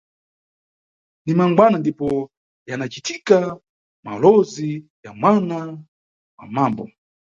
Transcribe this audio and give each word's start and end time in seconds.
Ni 1.25 1.33
mangwana 1.37 1.77
ndipo 1.79 2.31
yanicitika 2.69 3.59
mawolozi 4.03 4.85
ya 5.03 5.13
mwana 5.13 5.57
wa 6.37 6.47
mambo. 6.47 6.89